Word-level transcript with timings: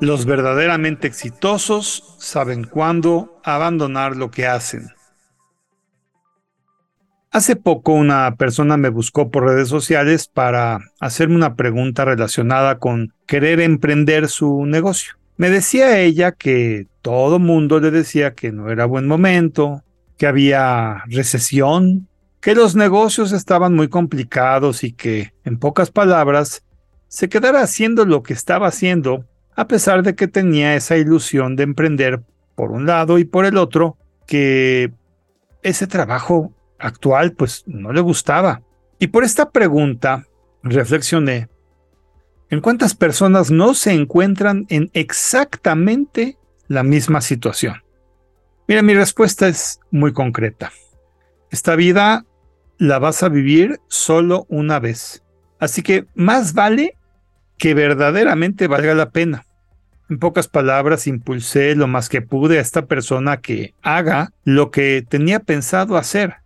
Los 0.00 0.26
verdaderamente 0.26 1.08
exitosos 1.08 2.14
saben 2.18 2.62
cuándo 2.62 3.40
abandonar 3.42 4.16
lo 4.16 4.30
que 4.30 4.46
hacen. 4.46 4.86
Hace 7.32 7.56
poco 7.56 7.92
una 7.92 8.36
persona 8.36 8.76
me 8.76 8.90
buscó 8.90 9.30
por 9.30 9.44
redes 9.44 9.68
sociales 9.68 10.28
para 10.28 10.78
hacerme 11.00 11.34
una 11.34 11.56
pregunta 11.56 12.04
relacionada 12.04 12.78
con 12.78 13.12
querer 13.26 13.60
emprender 13.60 14.28
su 14.28 14.66
negocio. 14.66 15.14
Me 15.36 15.50
decía 15.50 15.98
ella 15.98 16.30
que 16.30 16.86
todo 17.02 17.40
mundo 17.40 17.80
le 17.80 17.90
decía 17.90 18.34
que 18.34 18.52
no 18.52 18.70
era 18.70 18.86
buen 18.86 19.06
momento, 19.06 19.82
que 20.16 20.28
había 20.28 21.02
recesión, 21.06 22.08
que 22.40 22.54
los 22.54 22.76
negocios 22.76 23.32
estaban 23.32 23.74
muy 23.74 23.88
complicados 23.88 24.84
y 24.84 24.92
que, 24.92 25.32
en 25.44 25.58
pocas 25.58 25.90
palabras, 25.90 26.62
se 27.08 27.28
quedara 27.28 27.62
haciendo 27.62 28.04
lo 28.04 28.22
que 28.22 28.32
estaba 28.32 28.68
haciendo 28.68 29.24
a 29.58 29.66
pesar 29.66 30.04
de 30.04 30.14
que 30.14 30.28
tenía 30.28 30.76
esa 30.76 30.96
ilusión 30.96 31.56
de 31.56 31.64
emprender 31.64 32.22
por 32.54 32.70
un 32.70 32.86
lado 32.86 33.18
y 33.18 33.24
por 33.24 33.44
el 33.44 33.56
otro, 33.56 33.96
que 34.24 34.92
ese 35.64 35.88
trabajo 35.88 36.52
actual 36.78 37.32
pues 37.32 37.64
no 37.66 37.92
le 37.92 38.00
gustaba. 38.00 38.62
Y 39.00 39.08
por 39.08 39.24
esta 39.24 39.50
pregunta 39.50 40.28
reflexioné 40.62 41.48
en 42.50 42.60
cuántas 42.60 42.94
personas 42.94 43.50
no 43.50 43.74
se 43.74 43.94
encuentran 43.94 44.64
en 44.68 44.90
exactamente 44.92 46.38
la 46.68 46.84
misma 46.84 47.20
situación. 47.20 47.82
Mira, 48.68 48.82
mi 48.82 48.94
respuesta 48.94 49.48
es 49.48 49.80
muy 49.90 50.12
concreta. 50.12 50.70
Esta 51.50 51.74
vida 51.74 52.24
la 52.76 53.00
vas 53.00 53.24
a 53.24 53.28
vivir 53.28 53.80
solo 53.88 54.46
una 54.48 54.78
vez. 54.78 55.24
Así 55.58 55.82
que 55.82 56.06
más 56.14 56.54
vale 56.54 56.96
que 57.56 57.74
verdaderamente 57.74 58.68
valga 58.68 58.94
la 58.94 59.10
pena. 59.10 59.46
En 60.10 60.18
pocas 60.18 60.48
palabras, 60.48 61.06
impulsé 61.06 61.74
lo 61.74 61.86
más 61.86 62.08
que 62.08 62.22
pude 62.22 62.58
a 62.58 62.62
esta 62.62 62.86
persona 62.86 63.38
que 63.38 63.74
haga 63.82 64.32
lo 64.44 64.70
que 64.70 65.04
tenía 65.06 65.40
pensado 65.40 65.96
hacer, 65.96 66.36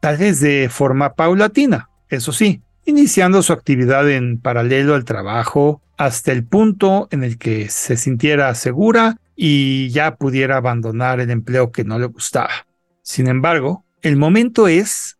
tal 0.00 0.16
vez 0.16 0.40
de 0.40 0.68
forma 0.70 1.14
paulatina, 1.14 1.90
eso 2.08 2.32
sí, 2.32 2.62
iniciando 2.84 3.42
su 3.42 3.52
actividad 3.52 4.10
en 4.10 4.38
paralelo 4.38 4.94
al 4.94 5.04
trabajo 5.04 5.82
hasta 5.96 6.32
el 6.32 6.44
punto 6.44 7.08
en 7.10 7.22
el 7.22 7.38
que 7.38 7.68
se 7.68 7.96
sintiera 7.96 8.54
segura 8.54 9.18
y 9.36 9.90
ya 9.90 10.16
pudiera 10.16 10.56
abandonar 10.56 11.20
el 11.20 11.30
empleo 11.30 11.70
que 11.70 11.84
no 11.84 11.98
le 11.98 12.06
gustaba. 12.06 12.66
Sin 13.02 13.28
embargo, 13.28 13.84
el 14.02 14.16
momento 14.16 14.68
es 14.68 15.18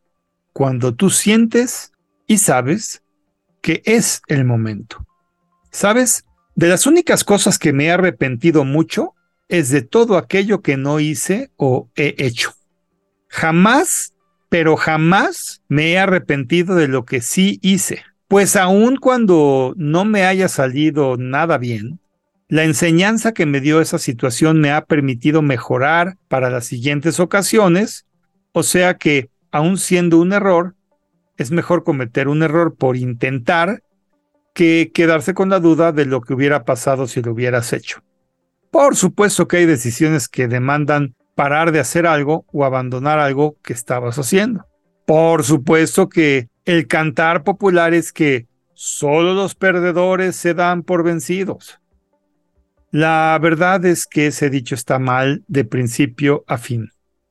cuando 0.53 0.95
tú 0.95 1.11
sientes 1.11 1.93
y 2.27 2.39
sabes 2.39 3.03
que 3.61 3.83
es 3.85 4.23
el 4.27 4.45
momento. 4.45 5.07
¿Sabes? 5.71 6.25
De 6.55 6.69
las 6.69 6.87
únicas 6.87 7.25
cosas 7.25 7.59
que 7.59 7.73
me 7.73 7.87
he 7.87 7.91
arrepentido 7.91 8.65
mucho 8.65 9.15
es 9.49 9.71
de 9.71 9.83
todo 9.83 10.17
aquello 10.17 10.61
que 10.63 10.77
no 10.77 11.01
hice 11.01 11.51
o 11.57 11.89
he 11.97 12.15
hecho. 12.19 12.55
Jamás, 13.29 14.15
pero 14.49 14.77
jamás 14.77 15.63
me 15.69 15.93
he 15.93 15.99
arrepentido 15.99 16.75
de 16.75 16.89
lo 16.89 17.05
que 17.05 17.21
sí 17.21 17.59
hice. 17.63 18.03
Pues 18.29 18.57
aun 18.57 18.97
cuando 18.97 19.75
no 19.77 20.05
me 20.05 20.25
haya 20.25 20.49
salido 20.49 21.17
nada 21.17 21.59
bien, 21.59 22.01
la 22.49 22.65
enseñanza 22.65 23.33
que 23.33 23.47
me 23.47 23.61
dio 23.61 23.81
esa 23.81 23.99
situación 23.99 24.61
me 24.61 24.73
ha 24.73 24.85
permitido 24.85 25.41
mejorar 25.41 26.19
para 26.29 26.51
las 26.51 26.67
siguientes 26.67 27.19
ocasiones, 27.19 28.05
o 28.53 28.63
sea 28.63 28.99
que, 28.99 29.31
aun 29.51 29.79
siendo 29.79 30.19
un 30.19 30.35
error, 30.35 30.75
es 31.39 31.51
mejor 31.51 31.83
cometer 31.83 32.29
un 32.29 32.43
error 32.43 32.75
por 32.75 32.97
intentar 32.97 33.83
que 34.53 34.91
quedarse 34.93 35.35
con 35.35 35.49
la 35.49 35.61
duda 35.61 35.93
de 35.93 36.07
lo 36.07 36.21
que 36.21 36.35
hubiera 36.35 36.65
pasado 36.65 37.07
si 37.07 37.23
lo 37.23 37.33
hubieras 37.33 37.73
hecho. 37.73 38.03
Por 38.71 38.97
supuesto 38.97 39.49
que 39.49 39.59
hay 39.59 39.67
decisiones 39.67 40.29
que 40.29 40.49
demandan 40.49 41.15
parar 41.35 41.73
de 41.73 41.81
hacer 41.81 42.07
algo 42.07 42.45
o 42.53 42.65
abandonar 42.65 43.19
algo 43.19 43.57
que 43.63 43.73
estabas 43.73 44.19
haciendo. 44.19 44.67
Por 45.07 45.45
supuesto 45.45 46.09
que 46.09 46.49
el 46.65 46.87
cantar 46.87 47.43
popular 47.43 47.95
es 47.95 48.13
que 48.13 48.47
solo 48.75 49.35
los 49.35 49.55
perdedores 49.55 50.37
se 50.37 50.55
dan 50.55 50.83
por 50.83 51.03
vencidos. 51.03 51.81
La 52.91 53.39
verdad 53.41 53.85
es 53.87 54.07
que 54.07 54.27
ese 54.27 54.51
dicho 54.51 54.75
está 54.75 54.99
mal 54.99 55.45
de 55.49 55.65
principio 55.65 56.45
a 56.47 56.59
fin. 56.59 56.91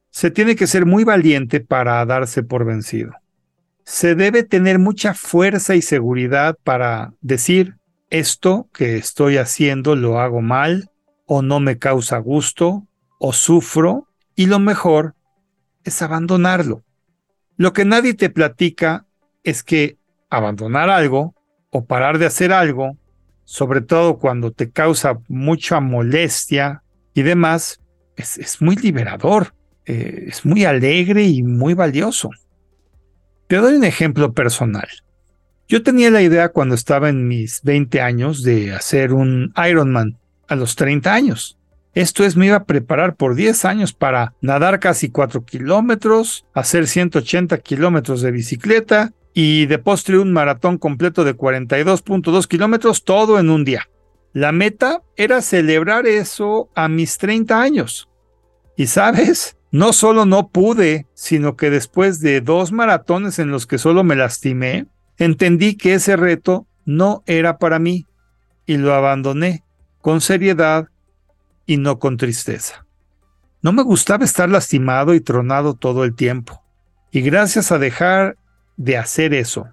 Se 0.09 0.31
tiene 0.31 0.55
que 0.55 0.67
ser 0.67 0.85
muy 0.85 1.03
valiente 1.03 1.59
para 1.59 2.03
darse 2.05 2.43
por 2.43 2.65
vencido 2.65 3.20
se 3.85 4.15
debe 4.15 4.43
tener 4.43 4.79
mucha 4.79 5.13
fuerza 5.13 5.75
y 5.75 5.81
seguridad 5.81 6.57
para 6.63 7.13
decir 7.21 7.75
esto 8.09 8.69
que 8.73 8.97
estoy 8.97 9.37
haciendo 9.37 9.95
lo 9.95 10.19
hago 10.19 10.41
mal 10.41 10.89
o 11.25 11.41
no 11.41 11.59
me 11.59 11.77
causa 11.77 12.17
gusto 12.17 12.87
o 13.19 13.33
sufro 13.33 14.07
y 14.35 14.47
lo 14.47 14.59
mejor 14.59 15.15
es 15.83 16.01
abandonarlo. 16.01 16.83
Lo 17.57 17.73
que 17.73 17.85
nadie 17.85 18.13
te 18.13 18.29
platica 18.29 19.05
es 19.43 19.63
que 19.63 19.97
abandonar 20.29 20.89
algo 20.89 21.35
o 21.69 21.85
parar 21.85 22.17
de 22.17 22.25
hacer 22.25 22.51
algo, 22.51 22.97
sobre 23.43 23.81
todo 23.81 24.17
cuando 24.17 24.51
te 24.51 24.71
causa 24.71 25.19
mucha 25.27 25.79
molestia 25.79 26.83
y 27.13 27.21
demás, 27.21 27.81
es, 28.15 28.61
muy 28.61 28.75
liberador, 28.75 29.53
eh, 29.85 30.25
es 30.27 30.45
muy 30.45 30.65
alegre 30.65 31.23
y 31.23 31.43
muy 31.43 31.73
valioso. 31.73 32.29
Te 33.51 33.57
doy 33.57 33.73
un 33.73 33.83
ejemplo 33.83 34.31
personal. 34.31 34.87
Yo 35.67 35.83
tenía 35.83 36.09
la 36.09 36.21
idea 36.21 36.53
cuando 36.53 36.73
estaba 36.73 37.09
en 37.09 37.27
mis 37.27 37.61
20 37.63 37.99
años 37.99 38.43
de 38.43 38.71
hacer 38.71 39.11
un 39.11 39.53
Ironman 39.69 40.17
a 40.47 40.55
los 40.55 40.77
30 40.77 41.13
años. 41.13 41.57
Esto 41.93 42.23
es, 42.23 42.37
me 42.37 42.45
iba 42.45 42.55
a 42.55 42.63
preparar 42.63 43.17
por 43.17 43.35
10 43.35 43.65
años 43.65 43.91
para 43.91 44.35
nadar 44.39 44.79
casi 44.79 45.09
4 45.09 45.43
kilómetros, 45.43 46.45
hacer 46.53 46.87
180 46.87 47.57
kilómetros 47.57 48.21
de 48.21 48.31
bicicleta 48.31 49.11
y 49.33 49.65
de 49.65 49.79
postre 49.79 50.17
un 50.17 50.31
maratón 50.31 50.77
completo 50.77 51.25
de 51.25 51.35
42.2 51.35 52.47
kilómetros, 52.47 53.03
todo 53.03 53.37
en 53.37 53.49
un 53.49 53.65
día. 53.65 53.89
La 54.31 54.53
meta 54.53 55.01
era 55.17 55.41
celebrar 55.41 56.07
eso 56.07 56.69
a 56.73 56.87
mis 56.87 57.17
30 57.17 57.61
años. 57.61 58.07
Y 58.77 58.87
sabes, 58.87 59.57
no 59.71 59.93
solo 59.93 60.25
no 60.25 60.49
pude, 60.49 61.07
sino 61.13 61.55
que 61.55 61.69
después 61.69 62.19
de 62.19 62.41
dos 62.41 62.71
maratones 62.71 63.39
en 63.39 63.51
los 63.51 63.65
que 63.65 63.77
solo 63.77 64.03
me 64.03 64.15
lastimé, 64.15 64.87
entendí 65.17 65.75
que 65.75 65.93
ese 65.93 66.17
reto 66.17 66.67
no 66.85 67.23
era 67.25 67.57
para 67.57 67.79
mí 67.79 68.05
y 68.65 68.77
lo 68.77 68.93
abandoné 68.93 69.63
con 70.01 70.19
seriedad 70.19 70.87
y 71.65 71.77
no 71.77 71.99
con 71.99 72.17
tristeza. 72.17 72.85
No 73.61 73.71
me 73.71 73.83
gustaba 73.83 74.25
estar 74.25 74.49
lastimado 74.49 75.13
y 75.13 75.21
tronado 75.21 75.75
todo 75.75 76.03
el 76.03 76.15
tiempo. 76.15 76.63
Y 77.11 77.21
gracias 77.21 77.71
a 77.71 77.77
dejar 77.77 78.37
de 78.77 78.97
hacer 78.97 79.33
eso, 79.33 79.67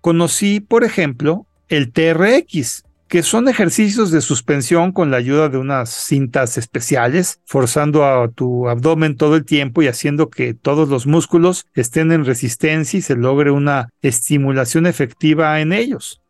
conocí, 0.00 0.60
por 0.60 0.84
ejemplo, 0.84 1.46
el 1.68 1.92
TRX, 1.92 2.84
que 3.08 3.22
son 3.22 3.48
ejercicios 3.48 4.10
de 4.10 4.20
suspensión 4.20 4.92
con 4.92 5.10
la 5.10 5.16
ayuda 5.16 5.48
de 5.48 5.56
unas 5.56 5.88
cintas 5.88 6.58
especiales, 6.58 7.40
forzando 7.46 8.04
a 8.04 8.28
tu 8.28 8.68
abdomen 8.68 9.16
todo 9.16 9.36
el 9.36 9.46
tiempo 9.46 9.82
y 9.82 9.88
haciendo 9.88 10.28
que 10.28 10.52
todos 10.52 10.90
los 10.90 11.06
músculos 11.06 11.66
estén 11.74 12.12
en 12.12 12.26
resistencia 12.26 12.98
y 12.98 13.02
se 13.02 13.16
logre 13.16 13.50
una 13.50 13.88
estimulación 14.02 14.86
efectiva 14.86 15.58
en 15.60 15.72
ellos. 15.72 16.20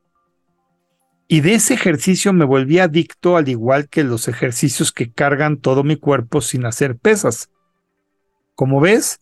Y 1.27 1.41
de 1.41 1.55
ese 1.55 1.75
ejercicio 1.75 2.33
me 2.33 2.45
volví 2.45 2.79
adicto 2.79 3.37
al 3.37 3.49
igual 3.49 3.89
que 3.89 4.05
los 4.05 4.29
ejercicios 4.29 4.93
que 4.93 5.11
cargan 5.11 5.59
todo 5.59 5.83
mi 5.83 5.97
cuerpo 5.97 6.41
sin 6.41 6.65
hacer 6.65 6.97
pesas. 6.97 7.51
Como 8.55 8.81
ves, 8.81 9.21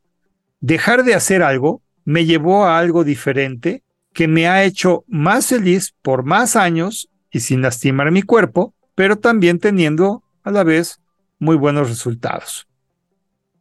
dejar 0.61 1.05
de 1.05 1.15
hacer 1.15 1.43
algo 1.43 1.83
me 2.05 2.27
llevó 2.27 2.67
a 2.67 2.79
algo 2.79 3.03
diferente 3.03 3.83
que 4.13 4.29
me 4.29 4.47
ha 4.47 4.63
hecho 4.63 5.05
más 5.09 5.49
feliz 5.49 5.95
por 6.03 6.23
más 6.23 6.55
años 6.55 7.09
y 7.37 7.41
sin 7.41 7.61
lastimar 7.61 8.11
mi 8.11 8.23
cuerpo, 8.23 8.75
pero 8.95 9.17
también 9.17 9.59
teniendo 9.59 10.25
a 10.43 10.51
la 10.51 10.65
vez 10.65 11.01
muy 11.39 11.55
buenos 11.55 11.91
resultados. 11.91 12.67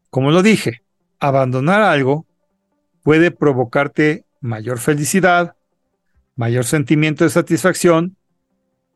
Como 0.09 0.31
lo 0.31 0.41
dije, 0.41 0.83
abandonar 1.19 1.81
algo 1.81 2.25
puede 3.03 3.31
provocarte 3.31 4.25
mayor 4.39 4.79
felicidad, 4.79 5.55
mayor 6.35 6.63
sentimiento 6.63 7.25
de 7.25 7.29
satisfacción 7.29 8.15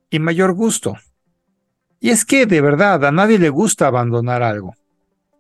y 0.09 0.19
mayor 0.19 0.53
gusto. 0.53 0.95
Y 1.99 2.11
es 2.11 2.23
que 2.23 2.45
de 2.45 2.61
verdad 2.61 3.03
a 3.03 3.11
nadie 3.11 3.37
le 3.37 3.49
gusta 3.49 3.87
abandonar 3.87 4.43
algo. 4.43 4.75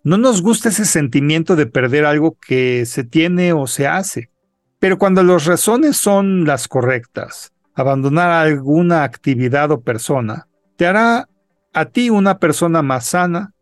No 0.03 0.17
nos 0.17 0.41
gusta 0.41 0.67
ese 0.67 0.83
sentimiento 0.83 1.55
de 1.55 1.65
perder 1.65 2.05
algo 2.05 2.37
que 2.45 2.85
se 2.85 3.05
tiene 3.05 3.53
o 3.53 3.67
se 3.67 3.87
hace. 3.87 4.31
Pero 4.79 4.97
cuando 4.97 5.23
las 5.23 5.45
razones 5.45 5.95
son 5.95 6.43
las 6.43 6.67
correctas, 6.67 7.53
abandonar 7.81 8.29
alguna 8.29 9.03
actividad 9.03 9.71
o 9.71 9.81
persona, 9.81 10.47
te 10.75 10.85
hará 10.85 11.29
a 11.73 11.85
ti 11.85 12.09
una 12.09 12.39
persona 12.39 12.81
más 12.81 13.05
sana, 13.07 13.53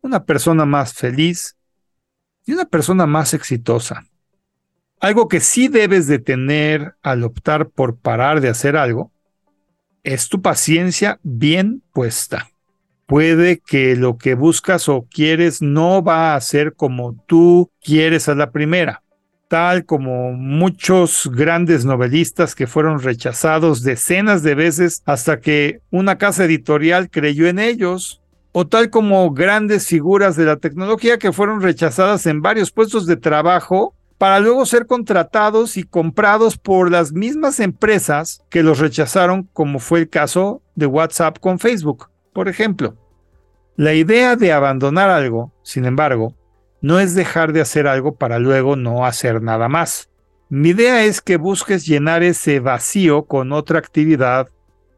una 0.00 0.24
persona 0.24 0.64
más 0.64 0.94
feliz 0.94 1.56
y 2.44 2.52
una 2.52 2.64
persona 2.64 3.06
más 3.06 3.34
exitosa. 3.34 4.04
Algo 5.00 5.28
que 5.28 5.40
sí 5.40 5.68
debes 5.68 6.06
de 6.06 6.18
tener 6.18 6.96
al 7.02 7.22
optar 7.24 7.68
por 7.68 7.96
parar 7.98 8.40
de 8.40 8.48
hacer 8.48 8.76
algo 8.76 9.12
es 10.02 10.28
tu 10.28 10.40
paciencia 10.40 11.18
bien 11.22 11.82
puesta. 11.92 12.48
Puede 13.06 13.58
que 13.58 13.94
lo 13.94 14.18
que 14.18 14.34
buscas 14.34 14.88
o 14.88 15.06
quieres 15.10 15.62
no 15.62 16.02
va 16.02 16.34
a 16.34 16.40
ser 16.40 16.74
como 16.74 17.14
tú 17.26 17.70
quieres 17.80 18.28
a 18.28 18.34
la 18.34 18.50
primera, 18.50 19.02
tal 19.48 19.84
como 19.84 20.32
muchos 20.32 21.30
grandes 21.32 21.84
novelistas 21.84 22.54
que 22.54 22.66
fueron 22.66 23.00
rechazados 23.00 23.82
decenas 23.82 24.42
de 24.42 24.54
veces 24.54 25.02
hasta 25.06 25.40
que 25.40 25.80
una 25.90 26.18
casa 26.18 26.44
editorial 26.44 27.10
creyó 27.10 27.46
en 27.46 27.58
ellos, 27.58 28.20
o 28.52 28.66
tal 28.66 28.90
como 28.90 29.30
grandes 29.32 29.86
figuras 29.86 30.34
de 30.34 30.46
la 30.46 30.56
tecnología 30.56 31.18
que 31.18 31.32
fueron 31.32 31.60
rechazadas 31.60 32.26
en 32.26 32.40
varios 32.40 32.70
puestos 32.70 33.06
de 33.06 33.16
trabajo 33.16 33.94
para 34.18 34.40
luego 34.40 34.64
ser 34.64 34.86
contratados 34.86 35.76
y 35.76 35.82
comprados 35.82 36.56
por 36.56 36.90
las 36.90 37.12
mismas 37.12 37.60
empresas 37.60 38.42
que 38.48 38.62
los 38.62 38.78
rechazaron, 38.78 39.48
como 39.52 39.78
fue 39.78 40.00
el 40.00 40.08
caso 40.08 40.62
de 40.74 40.86
WhatsApp 40.86 41.38
con 41.38 41.58
Facebook, 41.58 42.08
por 42.32 42.48
ejemplo. 42.48 42.96
La 43.76 43.92
idea 43.92 44.36
de 44.36 44.52
abandonar 44.52 45.10
algo, 45.10 45.52
sin 45.62 45.84
embargo, 45.84 46.34
no 46.86 47.00
es 47.00 47.14
dejar 47.14 47.52
de 47.52 47.60
hacer 47.60 47.86
algo 47.86 48.14
para 48.14 48.38
luego 48.38 48.76
no 48.76 49.06
hacer 49.06 49.42
nada 49.42 49.68
más. 49.68 50.10
Mi 50.48 50.68
idea 50.68 51.04
es 51.04 51.20
que 51.20 51.36
busques 51.36 51.86
llenar 51.86 52.22
ese 52.22 52.60
vacío 52.60 53.24
con 53.24 53.52
otra 53.52 53.78
actividad 53.78 54.48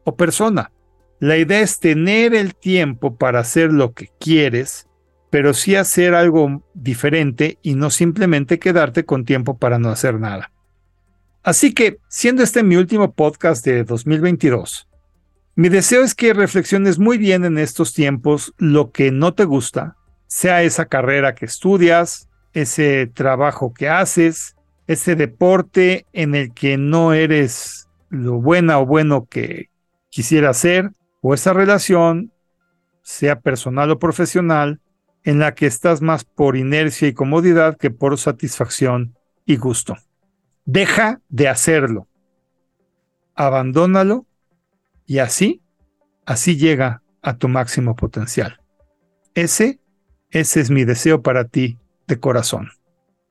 o 0.03 0.15
persona. 0.15 0.71
La 1.19 1.37
idea 1.37 1.61
es 1.61 1.79
tener 1.79 2.35
el 2.35 2.53
tiempo 2.55 3.17
para 3.17 3.39
hacer 3.39 3.73
lo 3.73 3.93
que 3.93 4.09
quieres 4.19 4.89
pero 5.29 5.53
sí 5.53 5.75
hacer 5.75 6.15
algo 6.15 6.63
diferente 6.73 7.59
y 7.61 7.75
no 7.75 7.89
simplemente 7.89 8.59
quedarte 8.59 9.05
con 9.05 9.25
tiempo 9.25 9.57
para 9.57 9.79
no 9.79 9.89
hacer 9.89 10.19
nada. 10.19 10.51
Así 11.43 11.73
que, 11.73 11.99
siendo 12.09 12.43
este 12.43 12.63
mi 12.63 12.75
último 12.75 13.13
podcast 13.13 13.63
de 13.65 13.83
2022, 13.83 14.87
mi 15.55 15.69
deseo 15.69 16.03
es 16.03 16.15
que 16.15 16.33
reflexiones 16.33 16.99
muy 16.99 17.17
bien 17.17 17.45
en 17.45 17.57
estos 17.57 17.93
tiempos 17.93 18.53
lo 18.57 18.91
que 18.91 19.11
no 19.11 19.33
te 19.33 19.45
gusta, 19.45 19.97
sea 20.29 20.61
esa 20.61 20.85
carrera 20.85 21.33
que 21.33 21.45
estudias, 21.45 22.29
ese 22.53 23.07
trabajo 23.07 23.73
que 23.73 23.89
haces, 23.89 24.55
ese 24.87 25.15
deporte 25.15 26.05
en 26.13 26.35
el 26.35 26.53
que 26.53 26.77
no 26.77 27.13
eres 27.13 27.89
lo 28.09 28.39
buena 28.39 28.79
o 28.79 28.85
bueno 28.85 29.25
que 29.25 29.69
quisiera 30.09 30.53
ser, 30.53 30.91
o 31.21 31.33
esa 31.33 31.51
relación, 31.51 32.31
sea 33.01 33.39
personal 33.39 33.89
o 33.91 33.99
profesional, 33.99 34.79
en 35.23 35.39
la 35.39 35.53
que 35.53 35.65
estás 35.65 36.01
más 36.01 36.23
por 36.23 36.55
inercia 36.55 37.07
y 37.07 37.13
comodidad 37.13 37.75
que 37.77 37.91
por 37.91 38.17
satisfacción 38.17 39.15
y 39.45 39.57
gusto. 39.57 39.97
Deja 40.65 41.21
de 41.27 41.49
hacerlo. 41.49 42.07
Abandónalo 43.35 44.27
y 45.05 45.19
así, 45.19 45.61
así 46.25 46.55
llega 46.55 47.01
a 47.21 47.37
tu 47.37 47.47
máximo 47.47 47.95
potencial. 47.95 48.61
Ese, 49.33 49.79
ese 50.31 50.61
es 50.61 50.69
mi 50.69 50.85
deseo 50.85 51.21
para 51.21 51.45
ti 51.45 51.77
de 52.07 52.19
corazón. 52.19 52.69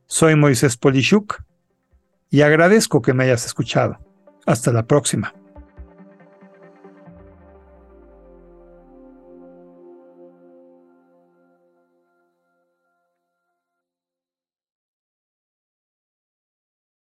Soy 0.07 0.37
Moisés 0.37 0.77
Polishuk 0.77 1.43
y 2.31 2.43
agradezco 2.43 3.03
que 3.03 3.15
me 3.15 3.25
hayas 3.25 3.47
escuchado. 3.47 3.99
Hasta 4.47 4.73
la 4.73 4.87
próxima. 4.87 5.35